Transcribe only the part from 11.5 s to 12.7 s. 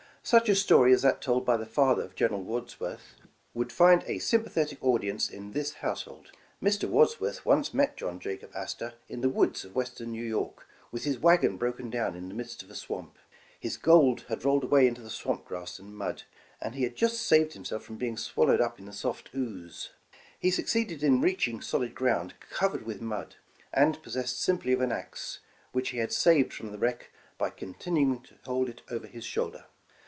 broken down in the midst of